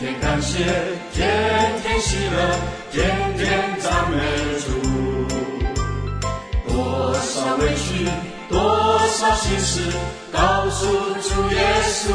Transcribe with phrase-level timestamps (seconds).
[0.00, 0.64] 天感谢，
[1.12, 1.28] 天
[1.82, 2.58] 天喜乐，
[2.90, 3.04] 天
[3.36, 4.16] 天赞美
[4.58, 4.72] 主。
[6.66, 8.08] 多少委屈，
[8.48, 9.82] 多少心事，
[10.32, 10.86] 告诉
[11.20, 12.14] 主耶稣。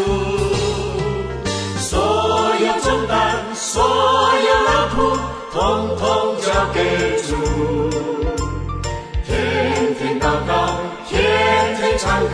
[1.78, 5.16] 所有重担，所有劳苦，
[5.54, 7.36] 统统交给主。
[9.28, 10.74] 天天祷告，
[11.08, 11.14] 天
[11.80, 12.34] 天唱歌，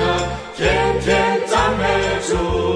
[0.56, 1.84] 天天赞美
[2.26, 2.71] 主。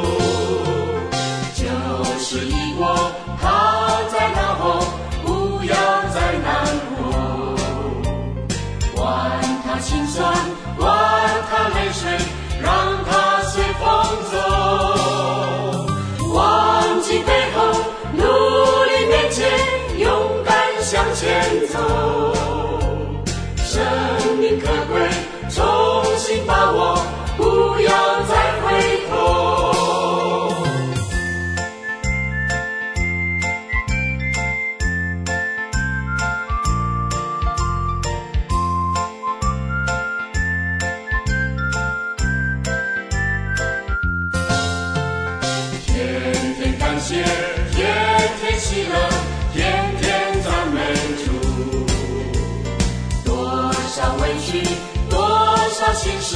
[53.95, 54.61] 多少委屈
[55.09, 55.21] 多
[55.69, 56.35] 少心事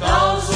[0.00, 0.55] 告诉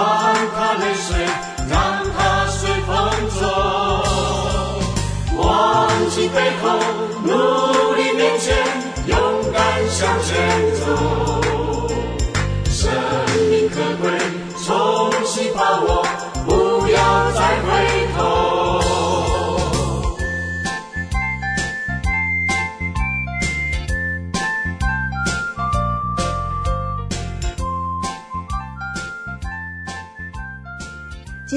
[0.00, 1.29] 让他泪水。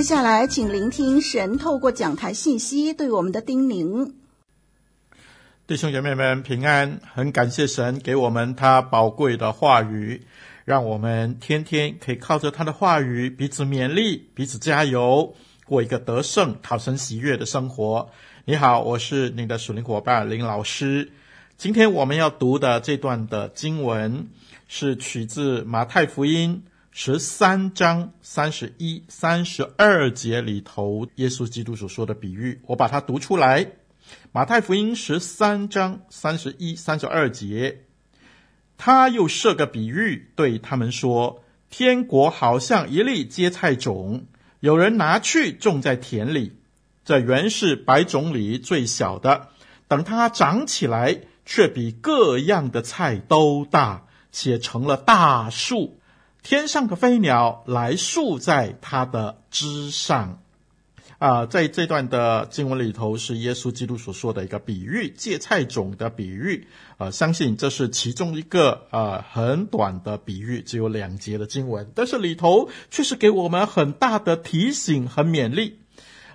[0.04, 4.12] 接下来，请聆听神透过讲台信息对我们的叮咛。
[5.66, 10.24] 弟兄姐妹们平安，很感谢神给我们他宝贵的话语，
[10.66, 15.34] 让我们天天可以靠着他的话语彼此勉励、彼此加油，
[15.64, 18.10] 过一个得胜、讨神喜悦的生活。
[18.44, 21.14] 你好，我是你的属灵伙伴林老师。
[21.56, 24.28] 今天我们要读的这段的经文
[24.68, 26.62] 是取自马太福音。
[26.96, 33.72] 十三章三十一、三十二节里头，耶稣基督所说的比喻，我把它读出来。
[34.32, 37.86] 马太福音十三章三十一、三十二节，
[38.78, 44.26] 他又设个比喻，对他们说：天国好像一粒芥菜种，
[44.60, 46.60] 有人拿去种在田里。
[47.04, 49.48] 这原是百种里最小的，
[49.88, 55.98] 等它长起来，却比各样的菜都大，且成了大树。
[56.44, 60.42] 天上的飞鸟来宿在它的枝上，
[61.18, 66.68] 啊，在这段的经文里头是耶稣基督所说的一个比喻，芥菜种的比喻，
[66.98, 75.80] 啊，相信这是其中一个啊很短的比喻，只有两节的经文，但是里头却是给我们很大的提醒和勉励。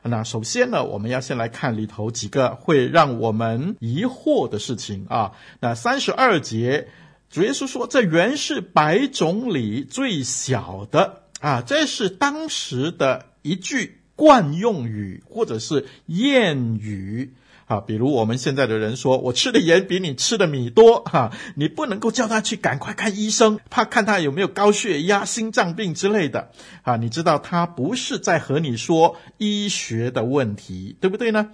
[0.02, 6.88] 那首先呢，我们要先来看里头几个会让我们疑惑的事情啊，那三十二节。
[7.30, 17.34] 主耶稣说：“这原是百种里最小的啊！”这是当时的一句惯用语或者是谚语。
[17.66, 31.50] 啊，比如我们现在的人说，我吃的盐比你吃的米多，哈，你不能够叫他去赶快看医生，怕看他有没有高血压、心脏病之类的，啊，你知道他不是在和你说医学的问题，对不对呢？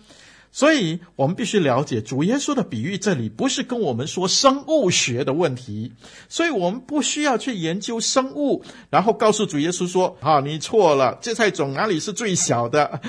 [0.56, 5.90] 所以我们必须了解，主耶稣的比喻这里不是跟我们说生物学的问题，
[6.28, 13.00] 所以我们不需要去研究生物，然后告诉主耶稣说：“啊，你错了，芥菜种哪里是最小的？”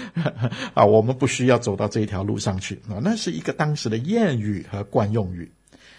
[0.74, 5.51] 啊，我们不需要走到这一条路上去啊，那是一个当时的谚语和惯用语。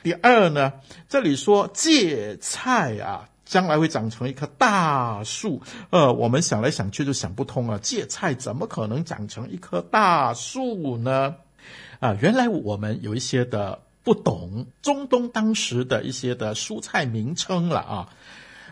[0.03, 0.73] 第二呢，
[1.09, 3.29] 这里说芥菜啊。
[3.47, 11.37] 将来会长成一棵大树，呃，我们想来想去就想不通啊，芥菜怎么可能长成一棵大树呢？
[12.01, 18.09] 啊，原来我们有一些的不懂中东当时的一些的蔬菜名称了啊，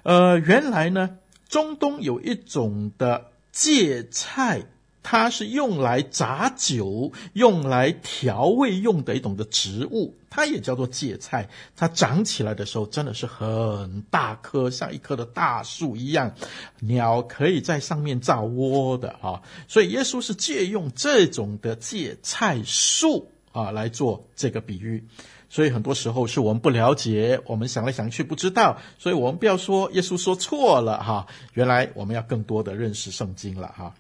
[0.03, 1.19] 呃，原来呢，
[1.49, 4.67] 中东有一种的芥菜。
[5.05, 11.47] 它是用来炸酒、用来调味用的一种的植物，它也叫做芥菜。
[11.77, 16.35] 它长起来的时候真的是很大棵，像一棵的大树一样，
[16.81, 19.43] 鸟可以在上面造窝的啊。
[19.69, 25.05] 所以耶稣是借用这种的芥菜树啊来做这个比喻。
[25.51, 31.27] 所以很多时候是我们不了解，我们想来想去不知道，所以我们不要说耶稣说错了哈。
[31.53, 33.95] 原来我们要更多的认识圣经了哈。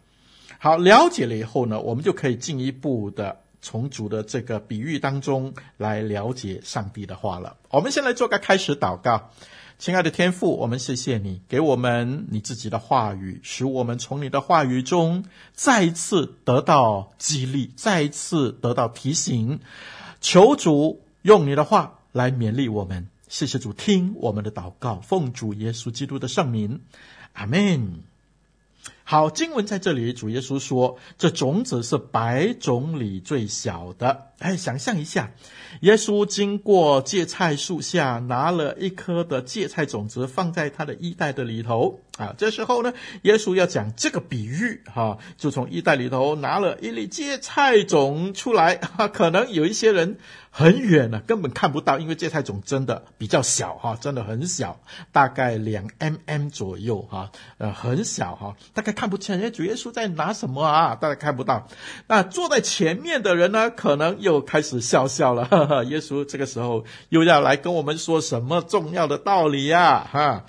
[0.65, 7.59] 好，了解了以后呢，我们就可以进一步的从主的这个比喻当中来了解上帝的话了。
[7.69, 9.29] 我们先来做个开始祷告，
[9.79, 19.61] 亲爱的天父，我们谢谢你给我们你自己的话语，使我们从你的话语中再一次得到激励，再一次得到提醒。
[20.23, 23.09] 求主用你的话来勉励我们。
[23.29, 26.81] 谢谢主，听我们的祷告，奉主耶稣基督的圣名，
[27.35, 28.14] 阿门。
[29.06, 35.31] 好，经文在这里，主耶稣说：“这种子是百种里最小的。”哎，想象一下，
[35.81, 42.00] 耶稣经过芥菜树下，拿了一颗的芥菜种子，放在他的衣袋的里头。
[42.19, 42.93] 啊，这时候呢，
[43.23, 48.76] 耶稣要讲这个比喻，哈、就从衣袋里头拿了一粒芥菜种出来。
[48.96, 50.17] 哈、啊，可能有一些人
[50.49, 54.79] 很远呢、根本看不到，因为芥菜种真的比较小，哈、真的很小，
[55.11, 59.41] 大概两 mm 左右，哈、呃，很小，哈、大概看不见。
[59.43, 60.94] 哎，主耶稣在拿什么啊？
[60.94, 61.67] 大概看不到。
[62.06, 65.45] 那坐在前面的人呢，可能有又开始笑笑了。
[65.51, 70.11] 呵呵，耶稣这个时候又要来跟我们说什么重要的道理呀、啊？
[70.13, 70.47] 哈。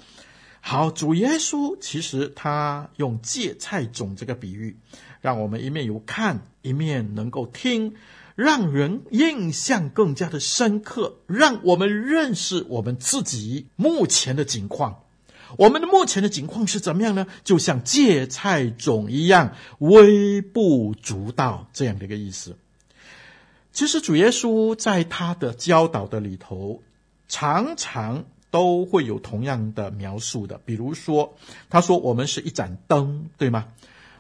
[0.59, 4.77] 好，主耶稣其实他用芥菜种这个比喻，
[5.21, 7.93] 让我们一面有看，一面能够听，
[8.33, 15.03] 让人印象更加的深刻，让我们认识我们自己目前的境况。
[15.59, 17.27] 我们的目前的境况是怎么样呢？
[17.43, 22.57] 就像芥菜种一样，微不足道这样的一个意思。
[23.75, 26.81] 其实主耶稣在他的教导的里头，
[27.27, 28.25] 常常。
[28.51, 31.33] 都会有同样的描述的，比如说，
[31.69, 33.65] 他说我们是一盏灯，对吗？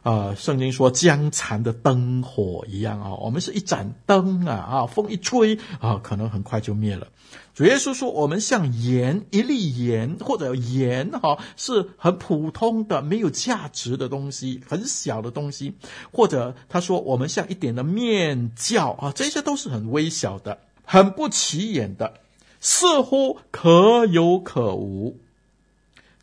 [0.03, 7.07] 呃，圣经说将残的灯火一样啊，我们是一盏灯啊啊，风一吹啊，可能很快就灭了。
[7.55, 15.73] 主耶稣说我们像盐，一粒盐或者盐哈，是很普通的、没有价值的东西，很小的东西，
[16.11, 22.15] 或者他说我们像一点的面酵啊，这些都是很微小的、很不起眼的。
[22.59, 25.17] 似乎可有可无。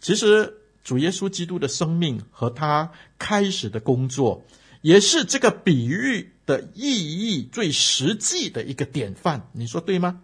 [0.00, 4.42] 其实主耶稣基督的生命和他开始的工作，
[4.82, 9.48] 也是这个比喻的意义最实际的一个典范。
[9.52, 10.20] 你说对吗？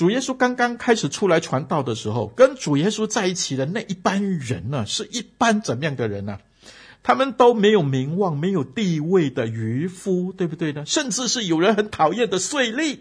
[0.00, 6.38] 主耶稣刚刚开始出来传道的时候，跟主耶稣在一起的那一班人呢，是一般怎么样的人呢？
[7.02, 10.86] 他们都没有名望、没有地位的渔夫，对不对呢？
[10.86, 13.00] 甚至是有人很讨厌的碎吏。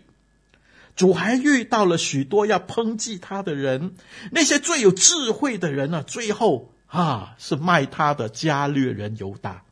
[0.98, 3.94] 主还遇到了许多要抨击他的人，
[4.34, 9.64] 那些最有智慧的人呢、最后啊，是卖他的加略人犹大，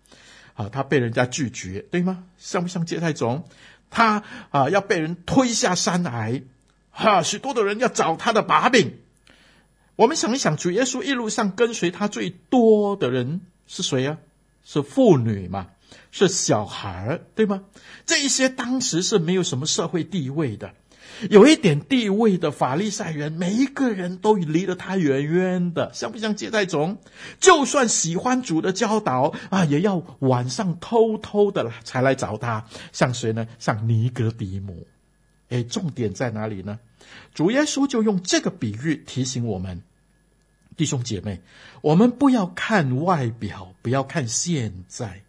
[0.54, 2.24] 啊，他被人家拒绝，对吗？
[2.38, 3.44] 像不像芥菜种？
[3.90, 6.42] 他啊，要被人推下山崖，
[6.98, 8.98] 哈、许多的人要找他的把柄。
[9.96, 14.18] 我们想一想，主耶稣一路上跟随他最多的人是谁啊？
[14.64, 15.68] 是妇女嘛？
[16.12, 17.66] 是小孩，对吗？
[18.08, 20.74] 这一些当时是没有什么社会地位的。
[21.30, 26.98] 有一点地位的法利赛人，每一个人都离得他远远的，像不像接待总？
[27.40, 32.66] 就算喜欢主的教导啊，也要晚上偷偷的才来找他。
[32.92, 33.48] 像谁呢？
[33.60, 34.88] 像尼哥底母。
[35.50, 36.78] 哎，重点在哪里呢？
[37.34, 39.82] 主耶稣就用这个比喻提醒我们，
[40.76, 41.42] 弟兄姐妹，
[41.82, 45.24] 我们不要看外表，不要看现在。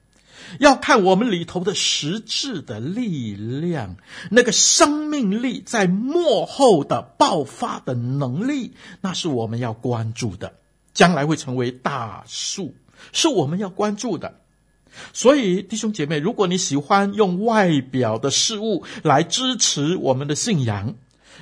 [0.61, 3.97] 要看我们里头的实质的力量，
[4.31, 10.55] 那个生命力在末后的爆发的能力，那是我们要关注的。
[10.95, 12.75] 将来会成为大树，
[13.13, 14.41] 是我们要关注的。
[15.13, 20.95] 所以，弟兄姐妹，如果你喜欢用外表的事物来支持我们的信仰，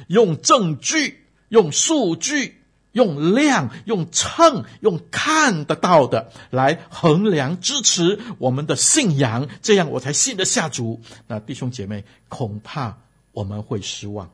[0.09, 2.61] 用证据、用数据、
[2.93, 11.00] 用量、用秤、用看得到的来衡量支持我们的信仰，这样我才信得下主。
[11.26, 12.99] 那弟兄姐妹，恐怕
[13.33, 14.31] 我们会失望。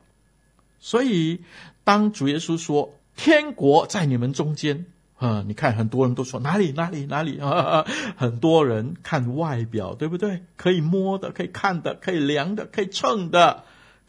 [0.79, 1.41] 所以，
[1.83, 7.85] 当主耶稣说“天国在你们中间”，啊、你看，很多人都说哪里哪里哪里啊！
[8.17, 10.43] 很多人看外表，对不对？
[10.57, 13.63] 可以摸的，可以看的，可以量的，可以称的，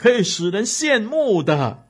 [0.04, 1.87] 可以使人羡慕的。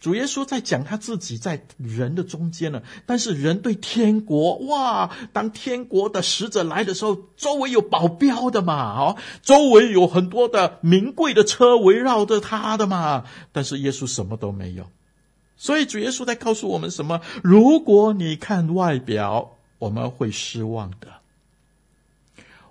[0.00, 5.10] 主耶稣在讲他自己在人的中间呢，但是人对天国，哇！
[5.34, 14.86] 当天国的使者来的时候，周围有保镖的嘛，哦，周围有很多的名贵的车围绕着他的嘛，但是耶稣什么都没有。
[15.58, 17.20] 所以主耶稣在告诉我们什么？
[17.42, 21.08] 如果你看外表，我们会失望的。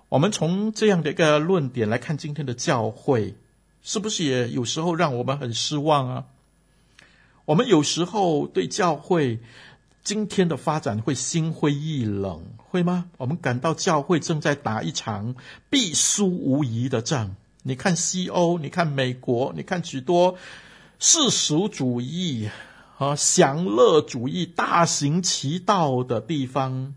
[0.08, 3.36] 我们从这样的一个论点来看今天的教会，
[3.82, 6.24] 是不是也有时候让我们很失望啊？
[7.44, 9.40] 我们有时候对教会
[10.02, 13.06] 今天的发展会心灰意冷，会吗？
[13.16, 15.34] 我们感到教会正在打一场
[15.70, 17.36] 必输无疑的仗。
[17.62, 20.36] 你看西欧，你看美国，你看许多
[20.98, 22.48] 世俗主义。
[22.98, 26.94] 啊，享乐主义大行其道的地方，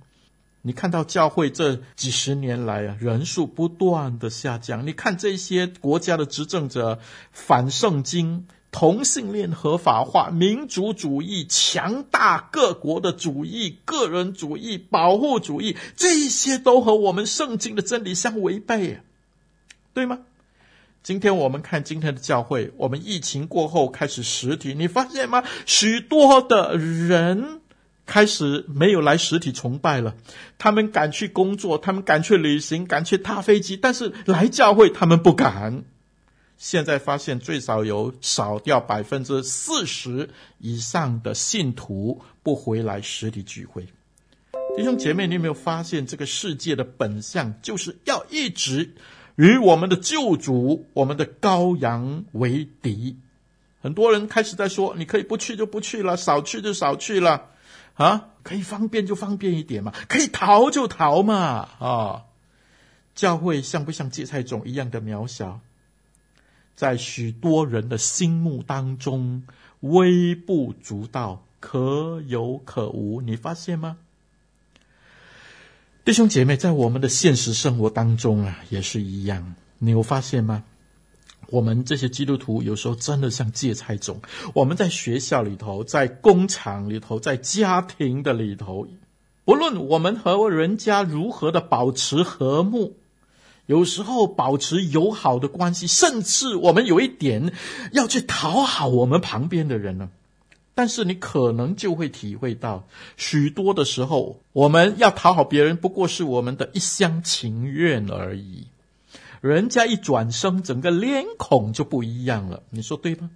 [0.63, 4.85] 你看到教会这几十年来啊，人数不断的下降。
[4.85, 6.99] 你看这些国家的执政者
[7.31, 18.99] 反圣经、同性恋合法化、民族主义、强大各国的主义、个人主义、保护主义，这些都和我们圣经的真理相违背，
[19.95, 20.19] 对吗？
[21.01, 25.43] 今天我们看今天的教会，我们疫情过后开始实体，你发现吗？
[25.65, 27.60] 许多的人
[28.05, 30.15] 开始没有来实体崇拜了，
[30.57, 35.83] 他们敢去工作，他们敢去旅行，敢去搭飞机，但是来教会他们不敢。
[36.57, 40.29] 现在发现最少有少掉百分之四十
[40.59, 43.87] 以上的信徒不回来实体聚会。
[44.77, 48.93] 弟兄姐妹，你有没有发现这个世界的本相就是要一直
[49.35, 53.17] 与我们的救主、我们的羔羊为敌，
[53.81, 57.47] 很多人开始在说：“你可以不去就不去了，少去就少去了，
[58.01, 62.25] 啊，可以方便就方便一点嘛，可以逃就逃嘛，啊。”
[63.13, 65.59] 教会像不像芥菜种一样的渺小，
[66.75, 69.43] 在许多人的心目当中
[69.81, 73.97] 微不足道，可有可无，你发现吗？
[76.05, 79.55] 弟兄姐妹，在我们的现实生活当中啊，也是一样。
[79.77, 80.63] 你有发现吗？
[81.47, 84.21] 我们这些基督徒有时候真的像芥菜种。
[84.53, 88.87] 我们在学校里头，在工厂里头，在家庭的里头，
[89.43, 92.95] 不论我们和人家如何的保持和睦，
[93.65, 97.51] 有时候保持友好的关系，甚至我们有一点
[97.91, 100.09] 要去讨好我们旁边的人呢。
[100.73, 108.67] 但是你可能就会体会到，许多的时候，我们要讨好别人，不过是我们的一厢情愿而已。
[109.41, 113.31] 人家一转身，整个脸孔就不一样了，你说对吗？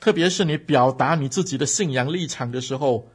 [0.00, 3.08] 特别是你表达你自己的信仰立场的时候，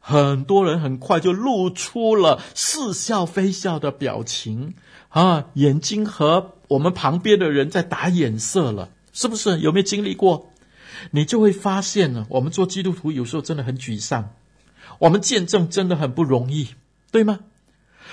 [0.00, 4.74] 很多人很快就露出了似笑非笑的表情
[5.10, 9.60] 啊，眼睛和我们旁边的人在打眼色了，是不是？
[9.60, 10.50] 有没有经历过？
[11.12, 14.30] 你就会发现呢，我们做基督徒有时候真的很沮丧，
[14.98, 16.70] 我们见证真的很不容易，
[17.12, 17.38] 对吗？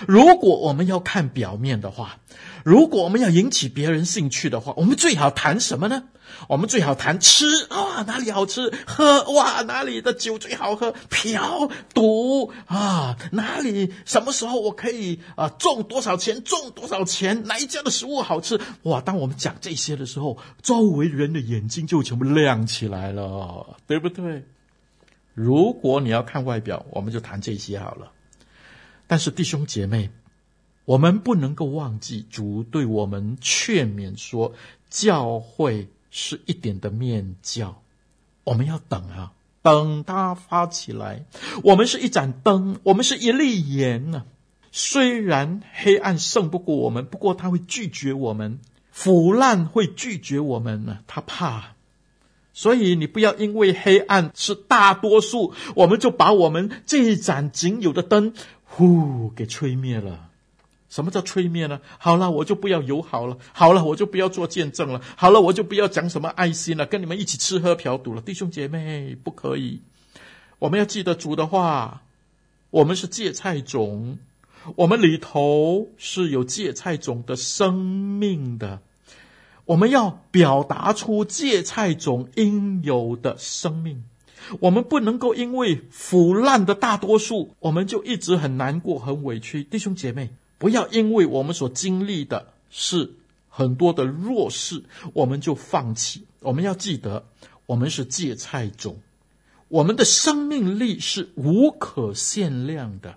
[0.07, 2.17] 如果我们要看表面的话，
[2.63, 6.03] 如果我们要引起别人兴趣的话，我们最好谈什么呢？
[6.47, 8.71] 我们最好谈吃啊，哪里好吃？
[8.87, 10.93] 喝哇，哪里的酒最好喝？
[11.09, 16.41] 嫖赌啊，哪里什么时候我可以啊中多少钱？
[16.43, 17.43] 中多少钱？
[17.43, 18.59] 哪一家的食物好吃？
[18.83, 19.01] 哇！
[19.01, 24.45] 当我们讲这些的时候，周围人的眼睛就全部亮起来了，对不对？
[25.33, 28.11] 如果你要看外表，我们就谈这些好了。
[29.11, 30.09] 但是弟兄姐妹，
[30.85, 34.53] 我们不能够忘记主对我们劝勉说，
[34.89, 37.83] 教会是一点的面教，
[38.45, 41.25] 我们要等啊，等它发起来。
[41.61, 44.23] 我们是一盏灯，我们是一粒盐呢。
[44.71, 50.99] 虽然黑暗胜不过我们，不过他会拒绝我们，腐烂会拒绝我们呢。
[51.07, 51.75] 他怕，
[52.53, 58.33] 所以你不要因为黑暗是大多数，我们就把我们这一盏仅有的灯。
[58.71, 60.29] 呼，给吹灭了。
[60.89, 61.81] 什么叫吹灭呢？
[61.99, 63.37] 好了，我就不要友好了。
[63.53, 65.01] 好了，我就不要做见证了。
[65.15, 68.21] 好了，我就不要讲什么爱心了，跟你们一起吃喝嫖赌了。
[68.21, 69.81] 弟兄姐妹，不可以。
[70.59, 72.03] 我们要记得主的话。
[72.71, 74.17] 我们是芥菜种，
[74.77, 78.79] 我们里头是有芥菜种的生命的。
[79.65, 84.05] 我们要表达出芥菜种应有的生命。
[84.59, 89.63] 我们不能够因为腐烂的大多数，我们就一直很难过、很委屈。
[89.63, 90.31] 弟兄姐妹。
[90.57, 93.15] 不要因为我们所经历的是
[93.49, 94.83] 很多的弱势，
[95.13, 96.27] 我们就放弃。
[96.39, 97.25] 我们要记得，
[97.65, 98.99] 我们是芥菜种，
[99.69, 103.15] 我们的生命力是无可限量的。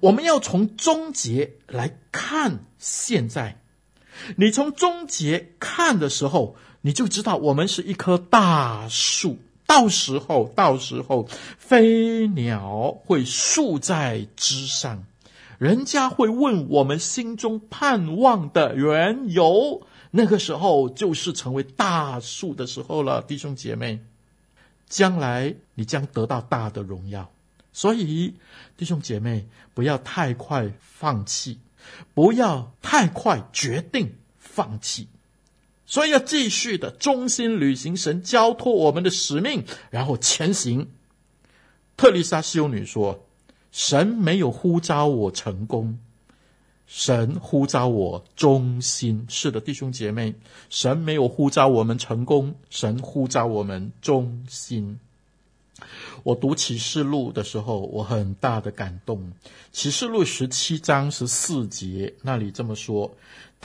[0.00, 3.62] 我们要从终结来看现在。
[4.36, 9.38] 你从终结看的时候，你就知道我们是一棵大树。
[9.74, 11.26] 到时候，到时候，
[11.58, 15.04] 飞鸟会宿在枝上。
[15.58, 23.98] 人家会问我们心中盼望的缘由，那个时候就是成为大树的时候了，弟兄姐妹，
[24.88, 27.28] 将来你将得到大的荣耀。
[27.72, 28.36] 所以，
[28.76, 31.58] 弟兄姐妹，不要太快放弃，
[32.14, 35.08] 不要太快决定放弃，
[35.94, 40.90] 所以要继续的忠心履行神交托我们的使命，然后前行。
[41.96, 43.24] 特丽莎修女说。
[43.70, 45.98] 神没有呼召我成功，
[46.86, 49.26] 神呼召我忠心。
[49.28, 50.34] 是的，弟兄姐妹，
[50.70, 55.00] 神没有呼召我们成功，神呼召我们忠心。
[56.22, 59.32] 我读启示录的时候，我很大的感动。
[59.72, 63.12] 启示录十七章十四节那里这么说。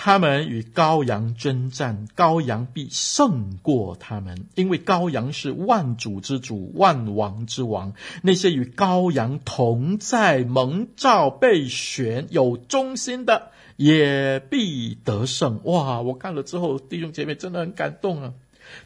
[0.01, 7.91] 他们与羔羊争战，羔羊必胜过他们，因为羔羊是万主之主，万王之王。
[8.23, 15.59] 那些与羔羊同在、蒙召、被选、有忠心的，也必得胜。
[15.65, 15.99] 哇！
[15.99, 18.33] 我看了之后，弟兄姐妹真的很感动啊！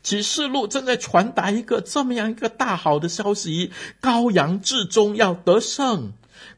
[0.01, 6.13] 启示录正在传达一个这么样一个大好的消息：羔羊至终要得胜。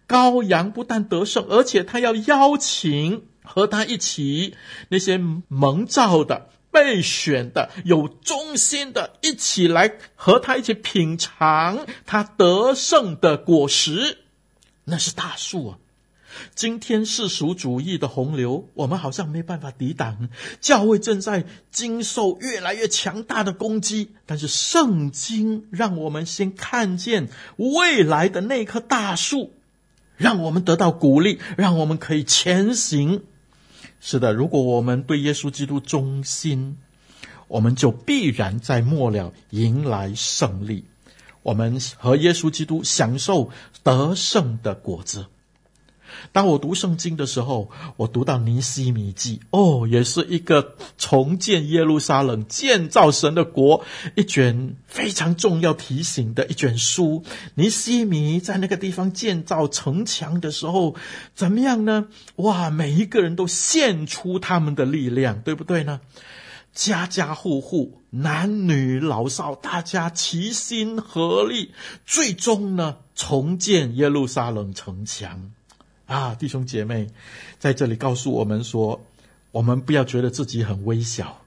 [0.08, 3.24] 羔羊不但得胜，而且他要邀请。
[3.46, 4.56] 和他一起，
[4.90, 14.18] 那些蒙召的、被选的、有忠心的，一起来和他一起品尝他得胜的果实，
[14.84, 15.78] 那是大树啊！
[16.54, 20.28] 今天世俗主义的洪流，我们好像没办法抵挡，
[20.60, 24.10] 教会正在经受越来越强大的攻击。
[24.26, 29.54] 但是圣经让我们先看见未来的那棵大树，
[30.18, 33.24] 让我们得到鼓励，让我们可以前行。
[34.08, 36.78] 是的，如果我们对耶稣基督忠心，
[37.48, 40.86] 我们就必然在末了迎来胜利。
[41.42, 43.50] 我们和耶稣基督享受
[43.82, 45.26] 得胜的果子。
[46.32, 53.84] 当我读圣经的时候，我读到尼希米记，哦，也是一个重建耶路撒冷、建造神的国
[54.16, 57.24] 一卷非常重要提醒的一卷书。
[57.56, 60.96] 尼希米在那个地方建造城墙的时候，
[61.34, 62.08] 怎么样呢？
[62.38, 66.02] 哇，每一个人都献出他们的力量，对不对呢？
[66.74, 71.72] 家家户户、男女老少，大家齐心合力，
[72.06, 75.52] 最终呢，重建耶路撒冷城墙。
[76.08, 77.08] 啊，弟兄姐妹，
[77.58, 79.04] 在这里告诉我们说，
[79.52, 81.42] 我们不要觉得自己很微小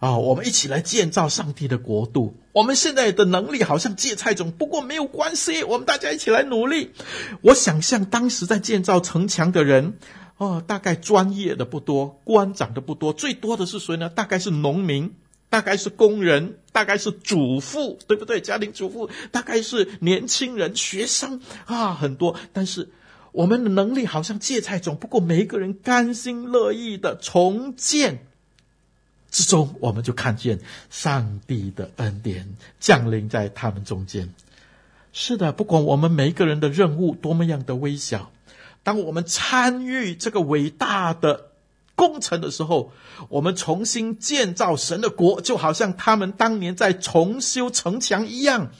[0.00, 0.18] 啊！
[0.18, 2.36] 我们一起来建造上帝的国度。
[2.52, 6.90] 我们现在的能力好像芥菜种，不过没有关系，我们大家一起来努力。
[7.40, 9.96] 我想象当时在建造城墙的人，
[10.36, 14.10] 哦，大概专业的不多，官长的不多，最多的是谁呢？
[14.10, 15.14] 大概是农民，
[15.48, 18.42] 大概是工人，大概是主妇，对不对？
[18.42, 22.90] 家庭主妇，大概是年轻人、学生啊，很多，但是。
[23.36, 28.26] 我们的能力好像芥菜种，不过每一个人甘心乐意的重建
[29.30, 34.32] 之中，我们就看见上帝的恩典降临在他们中间。
[35.12, 38.32] 是的，不管我们每一个人的任务多么样的微小，
[38.82, 41.50] 当我们参与这个伟大的
[41.94, 42.90] 工程的时候，
[43.28, 48.70] 我们重新建造神的国，就好像他们当年在重修城墙一样，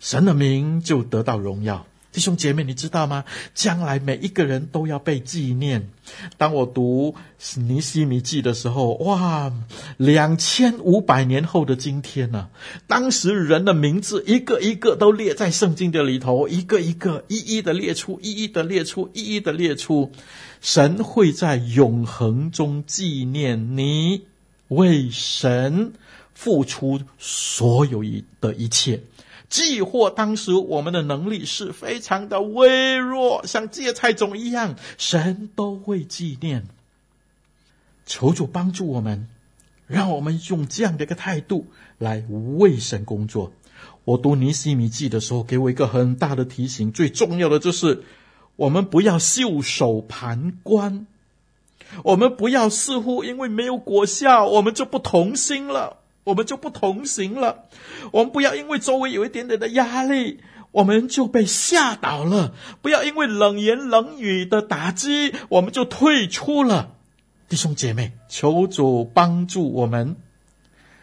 [0.00, 1.86] 神的名就得到荣耀。
[2.12, 3.24] 弟兄姐妹，你知道吗？
[3.54, 5.88] 将来每一个人都要被纪念。
[6.36, 7.14] 当我读
[7.54, 9.52] 尼希米记的时候，哇，
[9.96, 12.50] 两千五百年后的今天呢、啊？
[12.88, 20.10] 当时人的名字一个一个都列在圣经的里头，一个一个一一的列出，一一的列出，一一的列出。
[20.60, 24.22] 神会在永恒中纪念你
[24.68, 25.92] 为神
[26.34, 29.00] 付出所有一的一切。
[29.50, 36.68] 既或当时我们的能力是非常的微弱，像芥菜种一样，神都会纪念。
[38.06, 39.28] 求主帮助我们，
[39.86, 41.66] 让我们用这样的一个态度
[41.98, 43.52] 来为神工作。
[44.04, 48.04] 我读尼希米记的时候，给我一个很大的提醒，最重要的就是
[48.56, 51.06] 我们不要袖手旁观。
[52.04, 55.99] 我们不要似乎因为没有果效，我们就不同心了，
[56.30, 57.64] 我们就不同行了。
[58.12, 60.40] 我们不要因为周围有一点点的压力，
[60.70, 62.54] 我们就被吓倒了。
[62.80, 66.94] 不要因为冷言冷语的打击，我们就退出了。
[67.48, 70.14] 弟兄姐妹，求主帮助我们，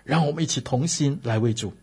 [0.06, 1.74] 让我们一起同心来为主。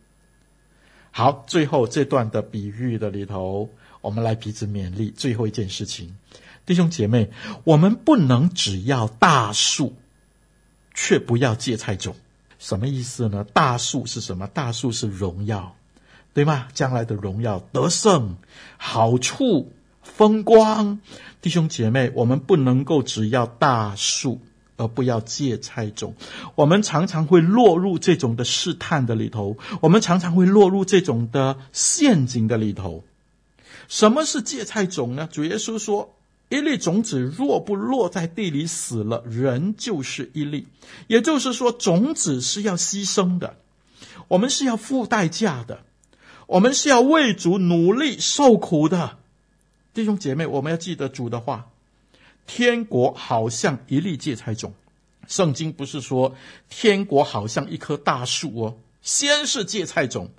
[1.11, 3.69] 好，最后这段的比喻的里头，
[4.01, 5.11] 我们来彼此勉励。
[5.11, 6.17] 最后一件事情。
[6.65, 7.31] 弟兄姐妹，
[7.65, 9.95] 我们不能只要大树，
[10.95, 12.17] 却不要芥菜种。
[12.65, 13.45] 什么意思呢？
[13.53, 14.47] 大树是什么？
[14.47, 15.77] 大树是荣耀，
[16.33, 16.67] 对吗？
[16.73, 18.37] 将来的荣耀、得胜、
[18.79, 20.99] 好处、风光。
[21.43, 24.41] 弟兄姐妹，我们不能够只要大树，
[24.79, 26.15] 而不要芥菜种。
[26.55, 33.05] 我们常常会落入这种的试探的里头，我们常常会落入这种的陷阱的里头。
[33.89, 35.29] 什么是芥菜种呢？
[35.31, 36.15] 主耶稣说。
[36.51, 40.67] 一粒种子若不落在地里死了，仍旧是一粒。
[41.09, 43.57] 也就是说，种子是要牺牲的，
[44.29, 45.85] 我们是要付代价的，
[46.47, 49.19] 我们是要为主努力受苦的。
[49.95, 51.71] 弟兄姐妹，我们要记得主的话：
[52.47, 54.75] 天国好像一粒芥菜种。
[55.27, 56.37] 圣经不是说
[56.69, 60.31] 天国好像一棵大树哦，先是芥菜种，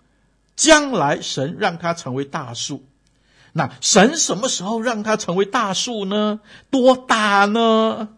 [0.55, 2.83] 将来神让它成为大树。
[3.57, 6.41] 那神什么时候让它成为大树呢？
[6.69, 8.09] 多大呢？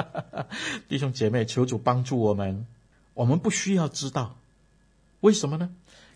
[0.88, 2.66] 弟兄姐妹，求主帮助我们。
[3.14, 4.36] 我们不需要知道，
[5.20, 5.70] 为什么呢？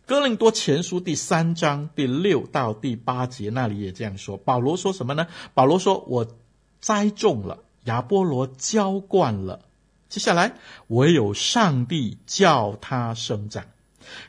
[0.04, 4.36] 哥林多前书第三章第六到第八节那里也这样说。
[4.36, 5.28] 保罗说什么呢？
[5.54, 6.26] 保罗说：“我
[6.78, 9.60] 栽种了，亚波罗浇灌了，
[10.10, 10.52] 接下来
[10.88, 13.64] 唯有上帝叫它生长。”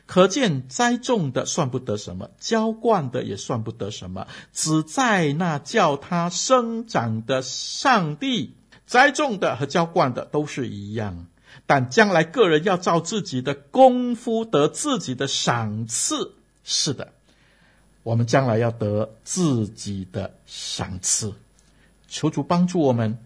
[0.06, 8.54] 可见栽种的算不得什么，浇灌的也算不得什么，只在那叫它生长的上帝。
[8.86, 11.26] 栽种的和浇灌的都是一样，
[11.66, 16.34] 但将来个人要照自己的功夫得自己的赏赐。
[16.64, 17.12] 是的，
[18.02, 21.32] 我们将来要得自己的赏赐。
[22.08, 23.18] 求主帮助我们。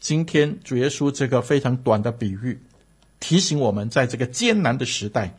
[0.00, 2.62] 今天主耶稣这个非常短的比喻，
[3.18, 5.36] 提醒我们在这个艰难的时代。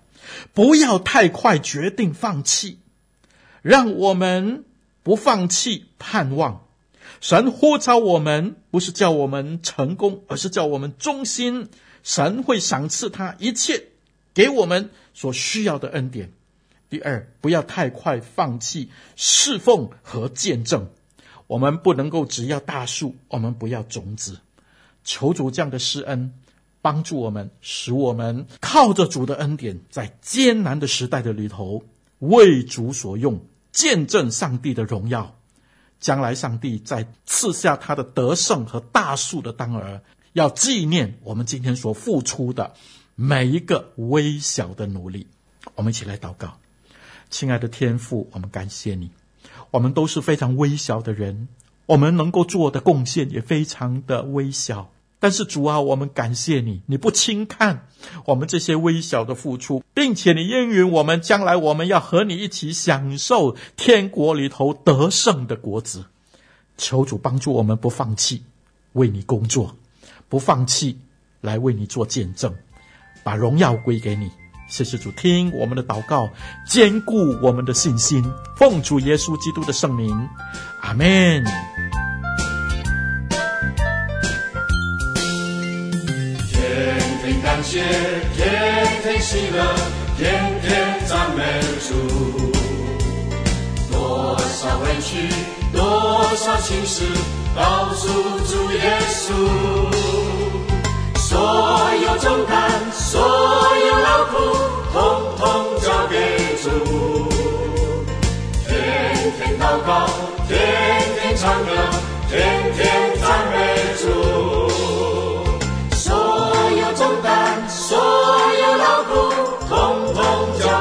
[0.53, 2.79] 不要太快决定放弃，
[3.61, 4.65] 让我们
[5.03, 6.65] 不放弃盼望。
[7.21, 11.69] 神呼召我们，不是叫我们成功，而是叫我们忠心。
[12.01, 13.87] 神会赏赐他一切
[14.33, 16.31] 给我们所需要的恩典。
[16.89, 20.89] 第二，不要太快放弃侍奉和见证。
[21.47, 24.39] 我们不能够只要大树，我们不要种子。
[25.03, 26.33] 求主这样的施恩。
[26.81, 31.83] 帮助我们，使我们靠着主的恩典，在艰难的时代的里头
[32.19, 35.35] 为主所用，见证上帝的荣耀。
[35.99, 42.73] 将来上帝在赐下他的得胜和大树的当儿，要纪念我们今天所付出的
[43.15, 45.27] 每一个微小的努力。
[45.75, 46.57] 我们一起来祷告，
[47.29, 49.11] 亲爱的天父，我们感谢你。
[49.71, 51.49] 我们都是非常微小的人，
[51.85, 54.89] 我们能够做的贡献也非常的微小。
[55.19, 57.87] 但是主啊，我们感谢你，你不轻看
[58.25, 66.05] 我们这些微小的付出，并且你应允我们将来我们要和你一起享受天国里头得胜的果子。
[66.77, 68.43] 求主帮助我们不放弃
[68.93, 69.75] 为你工作，
[70.29, 70.97] 不放弃
[71.41, 72.55] 来为你做见证，
[73.21, 74.31] 把荣耀归给你。
[74.69, 76.29] 谢谢主，听我们的祷告，
[76.65, 78.23] 坚固我们的信心，
[78.55, 80.29] 奉主耶稣基督的圣名，
[80.79, 81.43] 阿门。
[87.59, 87.83] 感谢，
[88.37, 89.61] 天天喜乐，
[90.17, 91.43] 天天赞美
[91.85, 91.93] 主。
[93.91, 95.27] 多少委屈，
[95.73, 97.03] 多少情事，
[97.53, 98.07] 告诉
[98.47, 99.33] 主耶稣。
[101.17, 104.37] 所有重担，所有劳苦，
[104.93, 106.15] 统统交给
[106.63, 107.27] 主。
[108.65, 110.07] 天天祷告，
[110.47, 110.55] 天
[111.21, 111.71] 天唱歌，
[112.31, 113.57] 天天赞美
[114.01, 114.58] 主。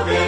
[0.01, 0.28] Okay.